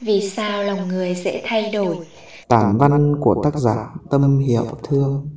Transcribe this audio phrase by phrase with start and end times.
[0.00, 1.96] Vì sao lòng người dễ thay đổi?
[2.48, 5.28] Tản văn của tác giả Tâm Hiểu Thương.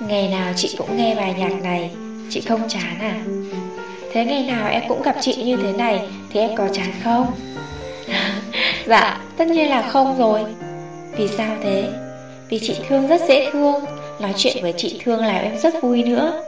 [0.00, 1.96] Ngày nào chị cũng nghe bài nhạc này.
[2.30, 3.24] Chị không chán à
[4.18, 7.26] Thế ngày nào em cũng gặp chị như thế này Thì em có chán không?
[8.86, 10.40] Dạ tất nhiên là không rồi.
[11.16, 11.88] Vì sao thế?
[12.48, 13.84] Vì chị Thương rất dễ thương.
[14.20, 16.42] Nói chuyện với chị Thương làm em rất vui nữa.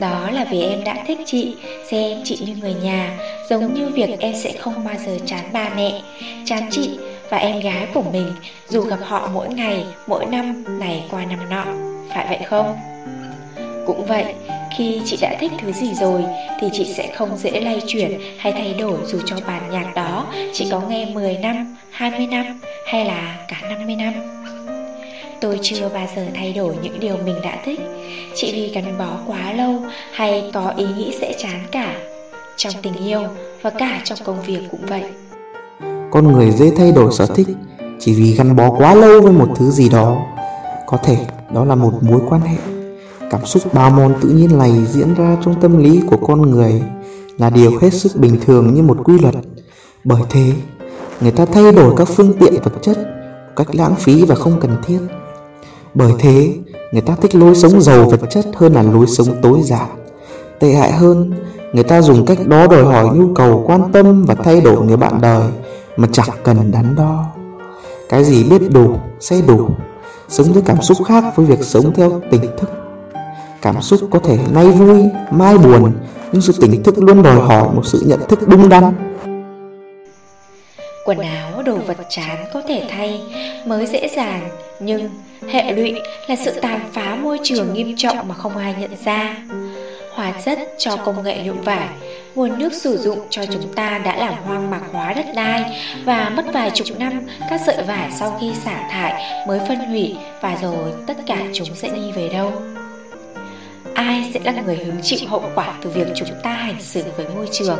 [0.00, 1.56] Đó là vì em đã thích chị,
[1.90, 5.68] xem chị như người nhà, giống như việc em sẽ không bao giờ chán ba
[5.76, 6.00] mẹ,
[6.44, 6.90] chán chị
[7.30, 8.32] và em gái của mình,
[8.68, 11.64] dù gặp họ mỗi ngày, mỗi năm, này qua năm nọ,
[12.14, 12.76] phải vậy không?
[13.86, 14.34] Cũng vậy,
[14.76, 16.24] khi chị đã thích thứ gì rồi
[16.60, 20.26] thì chị sẽ không dễ lay chuyển hay thay đổi dù cho bản nhạc đó
[20.52, 24.12] chị có nghe 10 năm, 20 năm hay là cả 50 năm.
[25.40, 27.80] Tôi chưa bao giờ thay đổi những điều mình đã thích.
[28.34, 29.74] Chỉ vì gắn bó quá lâu
[30.12, 31.94] Hay có ý nghĩ sẽ chán cả
[32.56, 33.20] Trong tình yêu
[33.62, 35.02] Và cả trong công việc cũng vậy.
[36.10, 37.46] Con người dễ thay đổi sở thích
[38.00, 40.16] Chỉ vì gắn bó quá lâu với một thứ gì đó.
[40.86, 41.16] Có thể
[41.54, 42.75] đó là một mối quan hệ.
[43.30, 46.82] Cảm xúc bao môn tự nhiên này diễn ra trong tâm lý của con người
[47.38, 49.34] Là điều hết sức bình thường như một quy luật
[50.04, 50.52] Bởi thế
[51.20, 52.98] Người ta thay đổi các phương tiện vật chất
[53.56, 54.98] cách lãng phí và không cần thiết
[55.96, 56.54] bởi thế,
[56.92, 59.88] người ta thích lối sống giàu vật chất hơn là lối sống tối giản.
[60.58, 61.32] Tệ hại hơn,
[61.72, 64.96] người ta dùng cách đó đòi hỏi nhu cầu quan tâm và thay đổi người
[64.96, 65.42] bạn đời
[65.96, 67.24] mà chẳng cần đắn đo.
[68.08, 69.68] Cái gì biết đủ, sẽ đủ.
[70.28, 72.85] Sống với cảm xúc khác với việc sống theo tỉnh thức.
[73.66, 75.92] Cảm xúc có thể nay vui, mai buồn,
[76.32, 78.92] nhưng sự tỉnh thức luôn đòi hỏi một sự nhận thức đúng đắn.
[81.04, 83.20] Quần áo, đồ vật chán có thể thay
[83.66, 84.48] mới dễ dàng,
[84.80, 85.10] nhưng
[85.48, 85.94] hệ lụy
[86.28, 89.36] là sự tàn phá môi trường nghiêm trọng mà không ai nhận ra.
[90.14, 91.88] Hóa chất cho công nghệ nhuộm vải,
[92.34, 96.32] nguồn nước sử dụng cho chúng ta đã làm hoang mạc hóa đất đai và
[96.36, 97.20] mất vài chục năm
[97.50, 101.68] các sợi vải sau khi xả thải mới phân hủy và rồi tất cả chúng
[101.74, 102.52] sẽ đi về đâu?
[103.96, 107.26] Ai sẽ là người hứng chịu hậu quả từ việc chúng ta hành xử với
[107.34, 107.78] môi trường?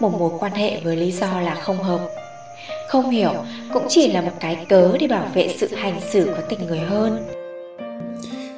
[0.00, 2.00] Một mối quan hệ với lý do là không hợp.
[2.88, 3.32] Không hiểu,
[3.72, 6.78] cũng chỉ là một cái cớ để bảo vệ sự hành xử của tình người
[6.78, 7.26] hơn.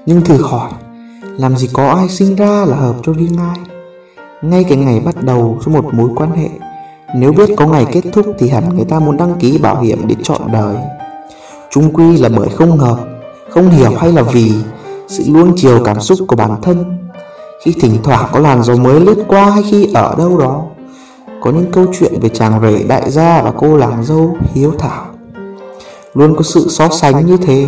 [0.06, 0.70] Nhưng thử hỏi,
[1.22, 3.58] làm gì có ai sinh ra là hợp cho riêng ai?
[4.42, 6.48] Ngay cái ngày bắt đầu cho một mối quan hệ,
[7.14, 10.08] nếu biết có ngày kết thúc thì hẳn người ta muốn đăng ký bảo hiểm
[10.08, 10.76] để chọn đời.
[11.70, 12.98] Chung quy là bởi không hợp,
[13.50, 14.52] không hiểu hay là vì
[15.08, 16.84] sự nuông chiều cảm xúc của bản thân.
[17.64, 20.62] Khi thỉnh thoảng có làn gió mới lướt qua hay khi ở đâu đó,
[21.40, 25.06] có những câu chuyện về chàng rể đại gia và cô làng dâu hiếu thảo.
[26.14, 27.66] Luôn có sự so sánh như thế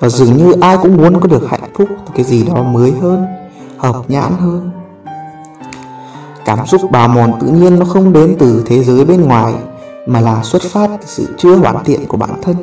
[0.00, 3.26] và dường như ai cũng muốn có được hạnh phúc cái gì đó mới hơn,
[3.78, 4.70] hợp nhãn hơn.
[6.44, 9.54] Cảm xúc bào mòn tự nhiên nó không đến từ thế giới bên ngoài,
[10.06, 12.56] mà là xuất phát từ sự chưa hoàn thiện của bản thân.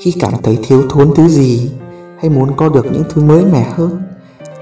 [0.00, 1.70] Khi cảm thấy thiếu thốn thứ gì
[2.22, 4.02] hay muốn có được những thứ mới mẻ hơn?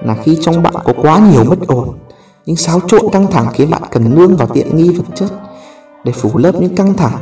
[0.02, 1.88] Là khi trong bạn có quá nhiều bất ổn,
[2.46, 5.28] những xáo trộn căng thẳng khiến bạn cần nương vào tiện nghi vật chất
[6.04, 7.18] để phủ lớp những căng thẳng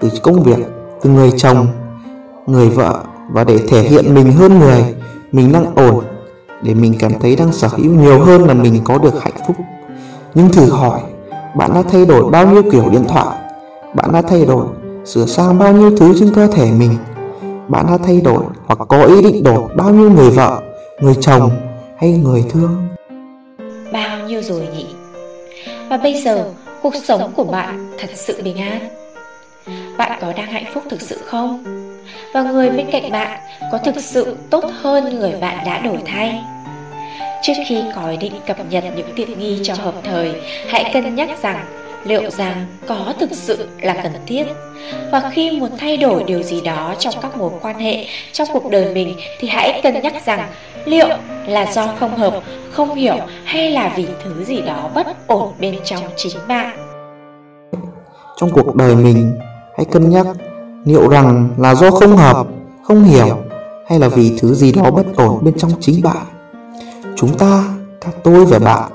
[0.00, 0.58] từ công việc,
[1.02, 1.66] từ người chồng,
[2.46, 3.00] người vợ
[3.32, 4.94] và để thể hiện mình hơn người,
[5.32, 6.04] mình đang ổn,
[6.62, 9.56] để mình cảm thấy đang sở hữu nhiều hơn là mình có được hạnh phúc.
[10.34, 11.00] Nhưng thử hỏi,
[11.56, 13.38] bạn đã thay đổi bao nhiêu kiểu điện thoại?
[13.94, 14.66] Bạn đã thay đổi,
[15.04, 16.96] sửa sang bao nhiêu thứ trên cơ thể mình?
[17.68, 20.62] Bạn đã thay đổi hoặc có ý định đổi bao nhiêu người vợ,
[21.00, 21.50] người chồng
[21.98, 22.88] hay người thương?
[23.92, 24.86] Bao nhiêu rồi nhỉ?
[25.88, 26.50] Và bây giờ,
[26.82, 28.88] cuộc sống của bạn thật sự bình an.
[29.96, 31.64] Bạn có đang hạnh phúc thực sự không?
[32.34, 33.40] Và người bên cạnh bạn
[33.72, 36.40] có thực sự tốt hơn người bạn đã đổi thay?
[37.42, 40.32] Trước khi có ý định cập nhật những tiện nghi cho hợp thời,
[40.68, 41.64] hãy cân nhắc rằng
[42.04, 44.44] liệu rằng có thực sự là cần thiết?
[45.12, 48.70] Và khi muốn thay đổi điều gì đó trong các mối quan hệ, trong cuộc
[48.70, 50.48] đời mình, thì hãy cân nhắc rằng
[50.84, 51.08] liệu
[51.46, 55.74] là do không hợp, không hiểu hay là vì thứ gì đó bất ổn bên
[55.84, 56.76] trong chính bạn?
[58.36, 59.38] Trong cuộc đời mình,
[59.76, 60.26] hãy cân nhắc
[60.84, 62.46] liệu rằng là do không hợp,
[62.82, 63.36] không hiểu
[63.88, 66.26] hay là vì thứ gì đó bất ổn bên trong chính bạn.
[67.16, 67.64] Chúng ta
[68.00, 68.90] cả tôi và bạn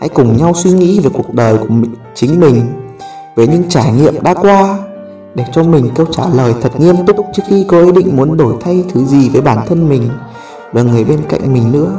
[0.00, 2.66] hãy cùng nhau suy nghĩ về cuộc đời của mình, chính mình
[3.36, 4.78] về những trải nghiệm đã qua
[5.34, 8.36] để cho mình câu trả lời thật nghiêm túc trước khi có ý định muốn
[8.36, 10.10] đổi thay thứ gì với bản thân mình
[10.72, 11.92] và người bên cạnh mình nữa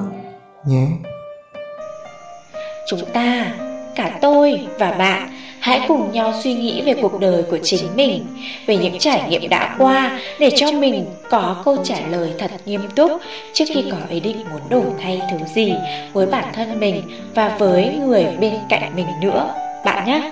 [0.66, 0.88] nhé.
[2.88, 3.54] Chúng ta
[3.96, 5.30] cả tôi và bạn
[5.62, 8.26] hãy cùng nhau suy nghĩ về cuộc đời của chính mình,
[8.66, 12.82] về những trải nghiệm đã qua để cho mình có câu trả lời thật nghiêm
[12.96, 13.12] túc
[13.54, 15.74] trước khi có ý định muốn đổi thay thứ gì
[16.14, 17.02] với bản thân mình
[17.36, 19.54] và với người bên cạnh mình nữa,
[19.86, 20.32] bạn nhé.